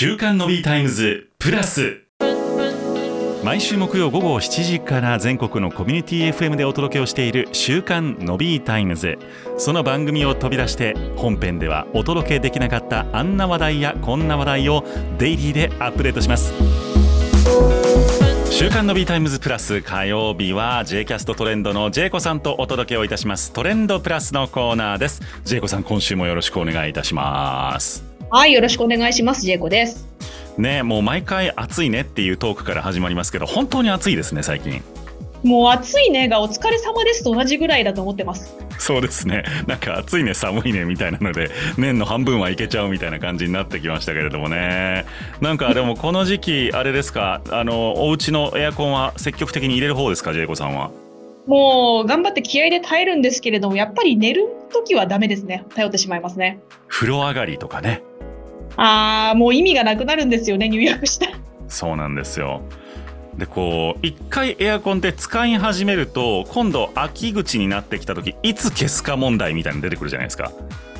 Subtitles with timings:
[0.00, 2.02] 週刊のビータイムズプラス。
[3.42, 9.18] 毎週木曜午後7時から全国のコミュニティ FM でお届けをしている週刊のビータイムズ。
[9.56, 14.84] その番組を飛び出して本編ではお届けできなかったあんな話題やこんな話題を
[15.18, 16.52] デイリーでアップデートします。
[18.52, 23.52] 週刊のビータイムズプラス火曜日は J キャストトレンドのジェイコさんとお届けをいたします。
[23.52, 25.20] トレンドプラスのコーナーです。
[25.42, 28.07] ジェイコさん今週もよろしくお願いいたします。
[28.30, 29.40] はいよろしくお願いします。
[29.40, 30.06] ジェイコです。
[30.58, 34.82] ねもう毎回暑いねっていうトークから始まりますけど本当に暑いですね最近。
[35.42, 38.54] もう暑いねがお疲れ様ですと同じぐらいだと思ってます。
[38.78, 39.44] そうですね。
[39.66, 45.06] なんか暑いね寒いねみたいなので年の半分はいけちゃうみたいな感じになってきましたけれどもね。
[45.40, 50.90] なんかでもこの時期あれですかあのお家のエアコンは積極的に入れる方ですかジェイコさんは？
[51.48, 55.64] もう頑張って気合で耐えるんですけれどもやっぱり寝る時はダメですね。
[55.74, 56.60] 頼ってしまいますね。
[56.88, 58.02] 風呂上がりとかね。
[58.76, 61.26] あーもう意味がなくなるんですよね入浴した
[61.66, 62.60] そうなんですよ。
[63.38, 70.52] でこう一回エアコンって使い始めると今度秋口になってきた時いつ消すか問題みたいなの出てくるじゃないですか。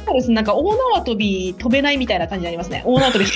[0.06, 0.30] そうです。
[0.30, 2.82] なんか大縄跳び飛べないみたいな感じになりますね。
[2.86, 3.26] 大縄跳び。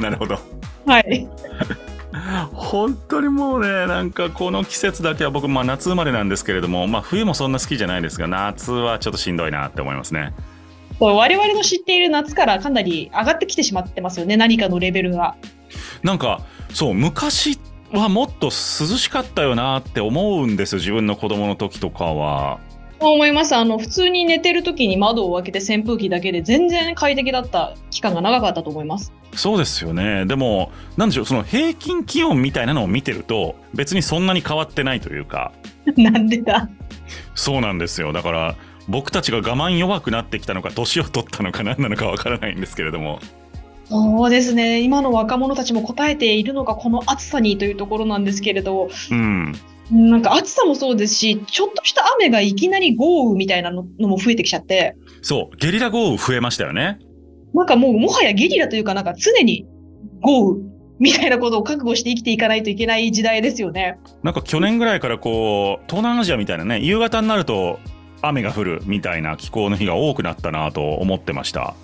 [0.00, 0.38] なるほど。
[0.86, 1.28] はい
[2.70, 10.32] 本当にもうねなんかこの季節だけは僕、まあ、夏生まれなんですけれども、まあ、冬もそんな好きじゃないですが夏はちょっとしんどいなって思いますね
[11.00, 15.34] 我々の知っている夏からかなり上がってきてしまってますよね何かのレベルが
[16.04, 17.58] なんかそう昔
[17.92, 22.60] はもっと涼しかったよなって思うんですよ自分の子供の時とかは。
[23.08, 23.56] 思います。
[23.56, 29.12] あの普通に寝てる時に窓を開けて扇風機だけで全然快適だった期間が長かったと思います。
[29.34, 30.26] そうですよね。
[30.26, 35.52] でもなんでしょうその平均気温みたいなのを見てると別にそんなに変わってないというか。
[35.96, 36.68] なんでだ？
[37.34, 38.12] そうなんですよ。
[38.12, 38.56] だから
[38.88, 43.20] 僕たちが我慢弱くなってきたのか年を取ったのか何なのかわからないんですけれども
[43.90, 44.80] そうですね。
[44.80, 49.52] 今の若者たちも答えているのがこの暑さにというところなんですけれど、うん、
[49.90, 54.96] なんか暑さもそうですしちょっとした雨がいきなり豪雨みたいなのも増えてきちゃって。
[55.22, 55.56] そう。
[55.56, 57.00] ゲリラ豪雨増えましたよね。
[57.52, 59.66] なんかもうもはやゲリラというかなんか常に
[60.22, 60.62] 豪雨
[61.00, 63.98] みたいなことを覚悟して生きていかないといけない時代ですよね。
[64.22, 67.80] なんか去年ぐらいからこう東南アジアみたいなね夕方になると
[68.22, 71.74] 雨が降るみたいな気候の日が多くなったなと思ってました。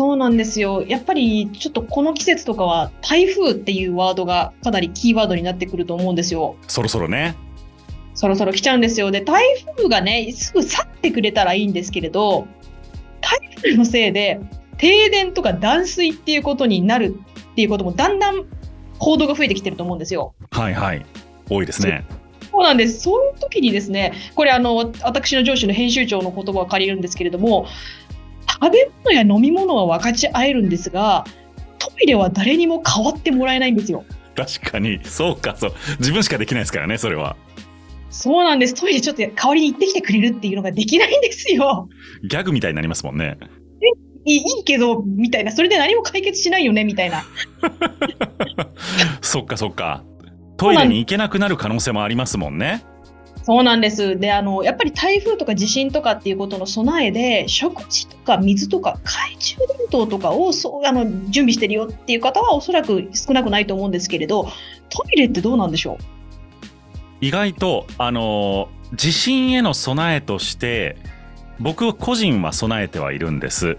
[0.00, 0.82] そうなんですよ。
[0.88, 6.56] やっぱりちょっとこの季節とかは台風っていうワードがかなりキーワードになってくると思うんですよ。
[6.68, 7.36] そろそろね。
[8.14, 9.10] そろそろ来ちゃうんですよ。
[9.10, 9.44] で、台
[9.76, 12.46] 風がね、すぐ去ってくれたらいいんですけれど、
[13.20, 14.40] 台風のせいで
[14.78, 17.14] 停電とか断水っていうことになる
[17.52, 18.46] っていうこともだんだん
[18.98, 20.32] 報道が増えてきてると思うんですよ。
[20.50, 21.04] はいはい。
[21.50, 22.06] 多いですね。
[22.50, 23.00] そうなんです。
[23.00, 27.66] そういう時にですね、これあの、私の上司の編集長の言葉を借りるんですけれども、
[28.62, 31.24] 食べ物や飲み物は分かち合えるんですが、
[31.78, 34.04] トイレは誰にも代わってもらえないんですよ。
[34.36, 35.74] 確かに、そうか、そう。
[35.98, 37.36] 自分しかできないですからね、それは。
[38.10, 38.74] そうなんです。
[38.74, 41.88] トイレちょっと代わりに行ってきてくれるっていうのができないんですよ。
[42.28, 43.38] ギャグみたいになりますもんね。
[44.26, 45.52] いいいいけど、みたいな。
[45.52, 47.24] それで何も解決しないよね、みたいな。
[49.22, 50.04] そっかそっか。
[50.58, 52.84] トイレに行けなくなる可能性もありますもんね。
[53.42, 54.18] そうなんです。
[54.18, 64.44] で、あの、やっぱり台風とか地震とかっていうことの備えで、食事とか水とか懐中電灯とかをそうあの準備してるよっていう方はおそらく少なくないと思うんですけれど、
[64.90, 66.04] トイレってどうなんでしょう？
[67.22, 70.96] 意外と、あの、地震への備えとして、
[71.58, 73.78] 僕個人は備えてはいるんです。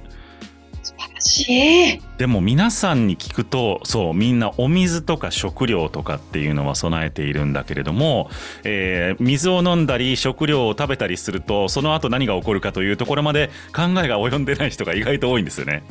[0.83, 2.01] 素晴らしい。
[2.17, 8.29] でも皆さんに聞くとそうみんなお水とか食料とかっていうのは備えているんだけれども、
[8.63, 15.83] えー水を飲んだり食料を食べたりするとその後何が起こるかというところまで考えが及んでない人が意外と多いんですよね。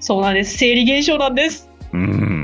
[0.00, 0.56] そうなんです。
[0.58, 1.70] 生理現象なんです。
[1.92, 2.39] うん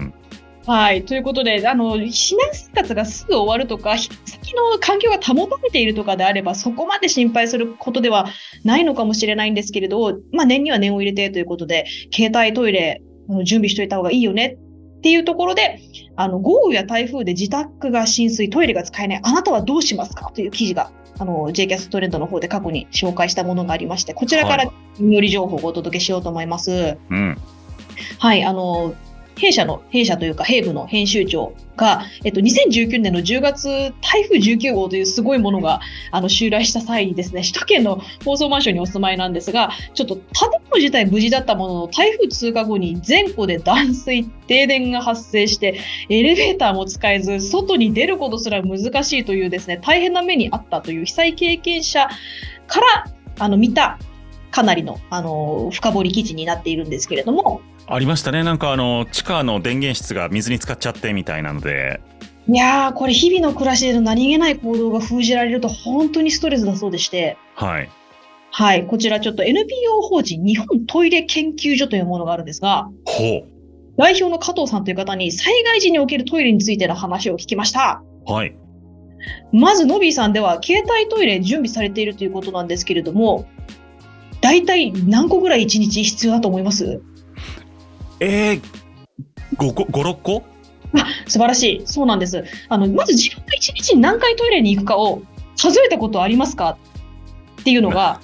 [0.67, 1.05] はい。
[1.05, 4.11] ということで、あの、避難生活がすぐ終わるとか、先
[4.55, 8.27] の環境が保たれているとかであれば、そこまで心配することでは
[8.65, 13.01] ないのかもしれないんですけれど、まあ、念には念を入れてということで、携帯トイレ、
[13.45, 14.57] 準備しといた方がいいよね
[14.99, 15.81] っていうところで、
[16.17, 20.33] あの、豪雨や台風で自宅が浸水、トイレが使えない、あなたはどうしますか？
[20.35, 20.91] という記事が、
[21.21, 26.99] あの、j キャストレンドの方で過去に紹介したものがありまして、こちらからはより情報をお届けしようと思います。
[27.09, 27.39] うん
[28.19, 28.95] はい、あの、
[29.37, 33.69] 弊社の、弊社というか、兵部の編集長が、えっと、2019年の10月、
[34.01, 35.81] 台風19号というすごいものが、
[36.11, 52.09] あの、襲来した際にですね、首都圏の高層マンションにお住まいなんですが、ちょっと建物自体無事だったものの、台風通過後に全戸で断水、停電が発生して、エレベーターも使えず、外に出ることすら難しいというですね、大変な目にあったという被災経験者
[52.67, 53.05] から、
[53.39, 53.99] あの、見た、
[54.51, 57.61] かなりの、あの、深掘り記事になっているんですけれども。
[57.87, 58.43] ありましたね。
[58.43, 62.01] なんかあの、地下の電源室が水に浸かっちゃってみたいなので。
[62.49, 67.37] いやー、これ日々の暮らしでの何気ない行動が封じられると本当にストレスだそうでして。
[67.55, 67.89] はい。
[68.51, 68.87] はい。
[68.87, 72.89] こちらちょっと NPO 法人日本トイレ研究所というものがあるんですが。
[73.05, 73.57] ほう。
[73.97, 78.03] 代表の加藤さんという方に災害時におけるトイレについての話を聞きました。
[78.27, 78.57] はい。
[79.53, 83.47] まず、ノビーさんでは携帯トイレ準備されているということなんですけれども、
[84.41, 87.01] 大体何個ぐらい1日必要だと思います？
[88.21, 88.61] えー、
[89.57, 90.43] 5個、5、6個？
[90.95, 91.83] あ素晴らしい。
[91.87, 92.45] そうなんです。
[92.69, 95.23] あの、まず自分が1日に何回トイレに行くかを
[95.57, 96.79] 数えたことありますか？
[97.61, 98.21] っていうのが。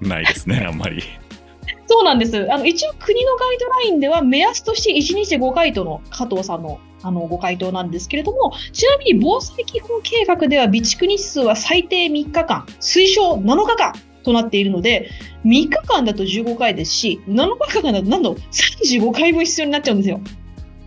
[0.00, 1.02] ないですね、あんまり。
[1.88, 2.52] そうなんです。
[2.52, 13.92] あの一応国のガイドラインでは目安として1日5回との加藤さんのあのご回答なんですけれども、ちなみに防災基本計画では備蓄日数は最低3日間、推奨7日間
[14.26, 15.10] となっているので、
[15.44, 20.20] 3日間だと15回ですし、7日間だとなんと35回分必要になっちゃうんですよ。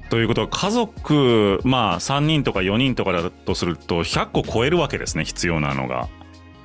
[0.09, 6.09] ということは家族、まあ、3人とか4人とかだとすると100個超えるわけですね必要なのが。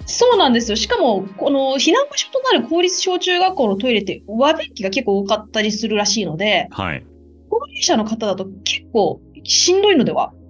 [0.06, 0.76] そうなんですよ。
[0.76, 7.06] しかも、この避難場所となる公立小中学校のトイレって和便器が結構多かったりするらしいので、はい、
[7.48, 10.43] 高齢者の方だと結構しんどいのでは、うん、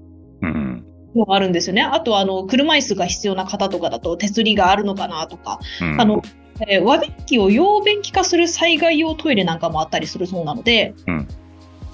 [1.14, 1.82] のがあるんですよね。
[1.82, 6.22] あとあの車椅子が必要な方とかだと手すりがあるのかなとか、うん、あの
[6.68, 11.28] えー、和便器を用便器化する災害用トイレなんかもあったりするそうなので、うん、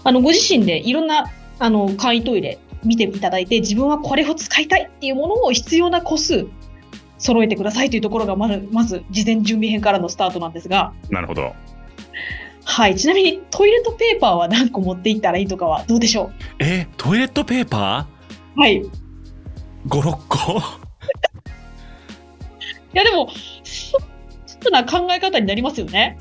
[0.05, 6.47] あのご自身でいろんなあの簡易トイレ見ていただいて自分はこれを使いたいっていうものを必要な個数
[7.17, 10.93] 揃えてくださいというところがまずまず事前準備編からのスタートなんですが。
[11.09, 11.55] なるほど。
[12.67, 16.33] はい、ちなみにトイレットペーパーは何個持っていったらいいとかはどうでしょう？
[16.59, 18.61] えトイレットペーパー？
[18.61, 18.83] はい。
[19.89, 20.59] 5、6個？
[22.93, 23.29] いやでも、
[23.65, 26.19] そんな考え方になりますよね。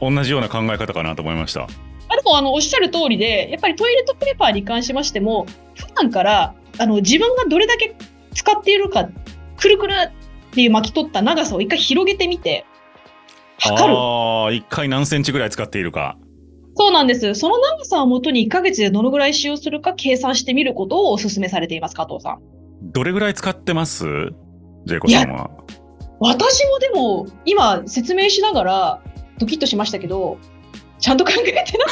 [0.00, 1.68] 同じような考え方かなと思いました。
[2.10, 7.94] あでもあのおっしゃる通りで、やっぱりトイレットペーパーに関しましても、普段からあの自分がどれだけ
[8.34, 9.08] 使っているか、
[9.56, 10.10] くるくるっ
[10.52, 12.64] ていう巻き取った長さを一回広げてみて、
[13.58, 13.96] 測る。
[13.96, 16.16] ああ、一回何センチぐらい使っているか。
[16.74, 17.34] そうなんです。
[17.34, 22.57] その長さをもとに1ヶ月でどのぐらい使用するか計算してみることをお勧めされています、加藤さん。
[22.98, 24.04] どれぐらい使ってます？
[24.84, 25.50] ジェイコさんは。
[26.18, 29.02] 私もでも、今説明しながら
[29.38, 30.36] ドキッとしましたけど、
[30.98, 31.86] ちゃんと考えてな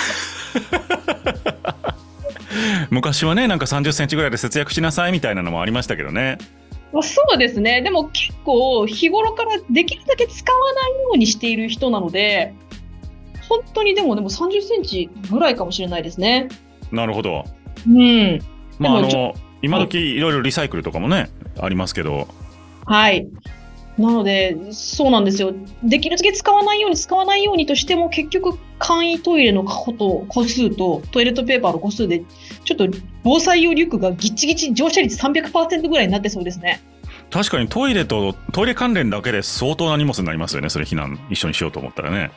[2.91, 6.39] 昔はね、なんか30センチぐらいで節約しなさいみたいなのもありましたけどね。
[7.03, 7.83] そうですね。
[7.83, 12.53] でも結構日頃からできるだけ使わないようにしている人なので、
[13.49, 16.49] 本当にでもでも30センチぐらいかもしれないですね。
[16.91, 17.45] なるほど。
[17.87, 18.41] うん。
[18.81, 21.31] まああの今時いろいろリサイクルとかもね、
[21.61, 22.29] ありますけど。
[22.85, 23.27] はい。
[23.99, 25.55] なので、そうなんですよ。
[25.83, 32.23] できるだけ使わないように使わないようにとしても、結局、簡易トイレのこと個数とトイレットペーパーの個数で、
[32.65, 32.89] ちょっと
[33.25, 36.81] 防災用リュックがぎっちぎち乗車率300%ぐらいになってそうですね。
[37.31, 42.31] 確かにトイレとトイレ関連だけで相当な荷物になりますよね、それ避難一緒にしようと思ったらね。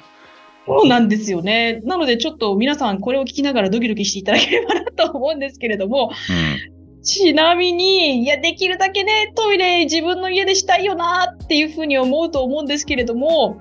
[0.66, 1.82] そうなんですよね。
[1.84, 6.79] なのでちょっと皆さんこれを聞きながらドキドキしていただければなと思うんですけれども、うん、
[7.10, 13.60] ちなみに、いや、できるだけね、トイレ自分の家でしたいよなっていうふうに思うと思うんですけれども、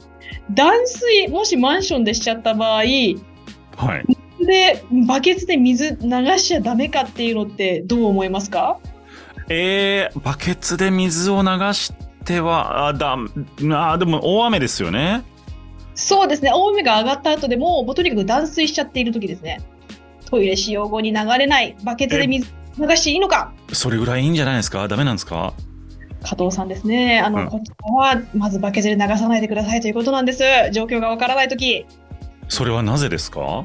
[0.50, 4.44] 断水、もしマンションでしちゃった場合、はい。
[4.44, 8.78] で、バケツで水流しちゃダメかっていうのってどう思いますか？
[9.48, 11.92] えー、バケツで水を流し
[12.24, 13.16] ては、あ、だ、
[13.72, 15.24] あ、でも大雨ですよね。
[15.94, 16.52] そうですね。
[16.54, 19.60] 大雨が上がった後でも、もうとにかく断水しちゃっている時ですね。
[20.26, 22.46] トイレ使用後に流れない、バケツで水
[22.78, 23.52] 流していいのか？
[23.72, 24.86] それぐらいいいんじゃないですか？
[24.88, 25.54] ダメなんですか？
[26.22, 27.20] 加藤さんですね。
[27.20, 30.42] あの、うん、こちらは、まずバケツで流さないでくださいということなんです。
[30.72, 31.86] 状況がわからない時。
[32.48, 33.64] それはなぜですか？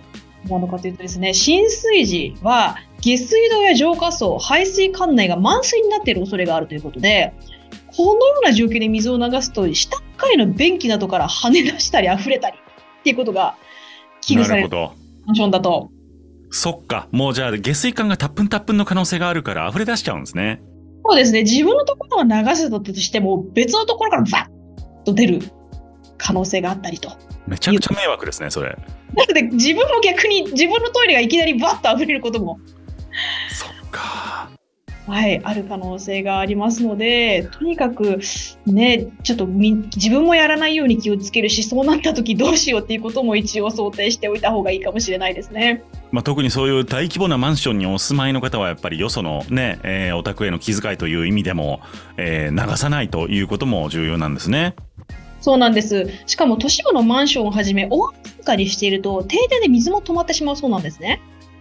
[0.49, 7.33] なのかというとですね、浸水時は下水道や浄化槽、排水管内が満水になっている恐れがあるということで、
[7.95, 13.55] このような状況で水を流すと、下階の便器などから跳ね出したり溢れたりっていうことが
[14.21, 15.89] 危惧されるマンションだと。
[16.55, 20.61] そっか、もうじゃあ下水管がたっぷんたっぷんの可能性があるから溢れ出しちゃうんですね。
[21.03, 25.39] そうですね、自分のところは流せたとしても、別のところからバッと出る
[26.19, 27.11] 可能性があったりと。
[27.47, 28.69] めちゃくちゃ迷惑ですね、それ。
[28.69, 32.59] なので、自分も逆に自分のトイレがいきなりバッと溢れることも。
[33.49, 34.22] そっか。
[35.05, 38.21] はい、ある可能性がありますので、とにかく
[38.65, 45.83] ね、ちょっと自分もやらないように気をつけるし、そうなった時どうしようっていうことも一応想定しておいた方がいいかもしれないですね。
[46.11, 51.81] まあ、特にそういう大規模なマンションにお住まいの方はやっぱりよそのね、えー、お宅への気遣いという意味でも、
[52.17, 54.75] えー、流さないということも重要なんですね。
[55.41, 56.07] そうなんです。
[56.25, 58.11] しかも都市部のマンションをはじめ、大
[58.45, 61.19] かりしていると、停電で水も止まってしまうそうなんですね。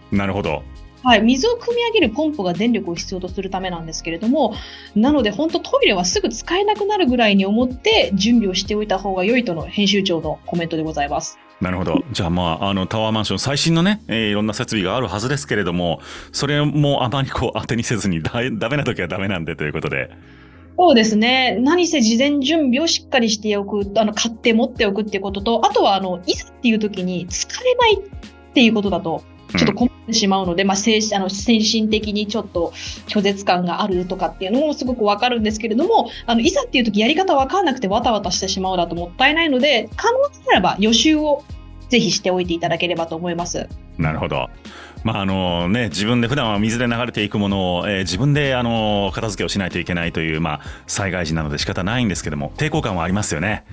[0.09, 0.63] なるほど。
[1.03, 4.55] はい、水を汲み上げるポンプが電力を必要とするためなんですけれども、
[4.95, 11.37] なので本当トイレはすぐ使えなくなるぐらいに思って準備をしておいた方が良いとの編集長のコメントでございます。
[11.59, 12.03] なるほど。
[12.11, 15.99] じゃあまあ、あの、タワーマンション、最新のね、えーいろんな設備があるはずですけれども、
[16.31, 20.09] それもあまりこう当てにせずにだ、ダメな時はダメなんでということで。
[20.77, 21.57] そうですね。
[21.61, 29.23] 何せ事前準備をしっかりしておく、あの買って持っておくっていうことと、あとはあのいざっていう時に疲れないっていうことだと、
[29.57, 32.71] ちょっと困ってしまうので、まあ精神あの精神的にちょっと
[33.07, 41.43] 拒絶感があるとかっていうのもすごくわかるんですけれども、あのいざっていう時やり方わかんなくてわたわたしてしまうだともったいないので、可能ならば予習を
[41.89, 43.67] ぜひしておいていただければと思います。
[43.97, 44.49] なるほど。
[45.03, 53.65] まああのね、自分で普段は水で流れていくものを、えー自分であの片付けをしないといけないという、まあ、災害時なので仕方ないんですけども抵抗感はありますよね。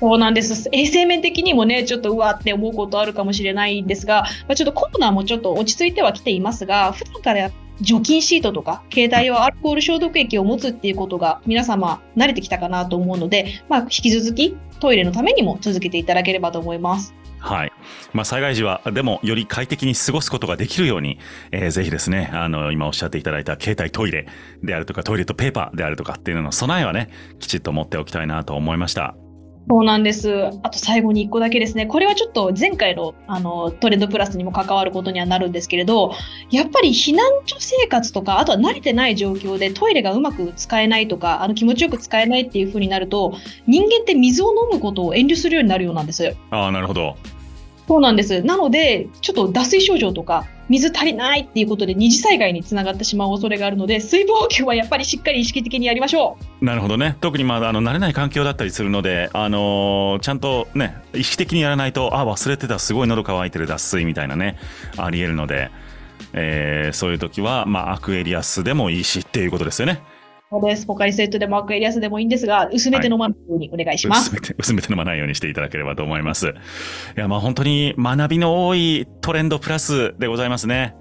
[0.00, 0.68] そうなんです。
[0.72, 17.14] 衛生面的にもね、ちょっとうわって思うことあるかもしれないんですが、まあ、ちょっとコロナもちょっと落ち着いてはきていますが、普段から除菌シートとか、携帯用アルコール消毒液を持つっていうことが皆様慣れてきたかなと思うので、まあ、引き続きトイレのためにも続けていただければと思います。
[17.38, 17.72] はい。
[18.12, 21.18] まあ、災害時は、でも、より快適に過ごすことができるように、
[21.52, 24.26] えーぜひですね、あの、今おっしゃっていただいた携帯トイレ
[24.62, 29.14] であるとか、トイレットペーパーであるとかっていうのの備えはね、きちっと持っておきたいなと思いました。
[29.70, 30.46] そうなんです。
[30.62, 31.86] あと最後に1個だけですね。
[31.86, 36.12] これはちょっと前回のあのトレンドプラスにも関わることにはなるんですけれど、
[36.50, 43.34] やっぱり避難所生活とか、あとは慣れてない状況でトイレがうまく使えないとか、あの気持ちよく使えないっていう風になると、
[43.66, 46.34] 人間って水を飲むことを遠慮するようになるようなんです。
[46.50, 47.16] ああ、なるほど。
[47.88, 48.42] そうなんです。
[48.42, 56.64] なので、ちょっと脱水症状とか、水足りないっていうことで二次災害につながってしまう恐れがあるので、水分補給はやっぱりしっかり意識的にやりましょう。
[56.64, 57.16] なるほどね。
[57.22, 64.58] 特にまだあの慣れない環境だったりするので、あのーちゃんとね、意識的にやらないと、あ、忘れてた、すごい喉乾いてる脱水みたいなね、
[64.98, 65.70] あり得るので、
[66.34, 70.02] えーそういう時は、まあ、アクエリアスでもいいしっていうことですよね。
[70.50, 70.86] そうです。
[70.86, 74.30] ポカリスエットでもアクエリアスでもいいんですが、薄めて飲まないようにお願いします。
[74.32, 76.48] 薄めて、 薄めて飲まないようにしていただければと思います。
[77.16, 80.94] いや、まあ本当に学びの多いトレンドプラスでございますね。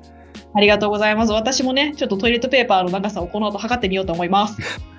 [0.54, 1.32] ありがとうございます。
[1.32, 4.58] 私もね、ちょっとトイレットペーパーの長さをこの後測ってみようと思います。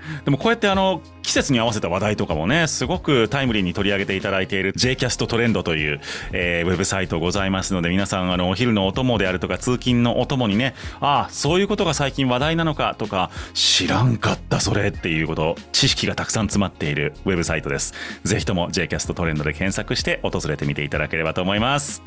[0.25, 6.01] でもこうやってあの季節に合わせた話題とかもねすごくタイムリーに取り上げていただいている JCAST トレンドという、
[6.33, 22.03] えーウェブサイトございますので皆さんあのお昼のお供であるとか通勤のお供にねああそういうことが最近話題なのかとか知らんかったそれっていうこと知識がたくさん詰まっているウェブサイトですぜひとも JCAST トレンドで検索して訪れてみていただければと思います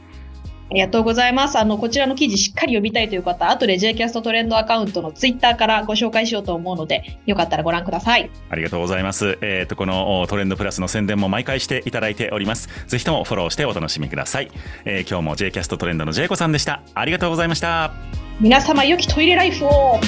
[0.72, 1.60] ありがとうございます。
[1.60, 8.32] あの、こちらの記事しっかり読みたいという方、後で JCAST トレンドアカウントのツイッターからご紹介しようと思うので、よかったらご覧ください。
[8.50, 9.38] ありがとうございます。
[9.42, 12.70] えっ、と、このおトレンドプラスの宣伝も毎回していただいております。
[12.88, 14.50] ぜひともフォローしてお楽しみください。
[14.86, 16.82] えー今日も JCAST トレンドの J 子さんでした。
[16.94, 17.92] ありがとうございました。
[18.40, 20.00] 皆様、良きトイレライフを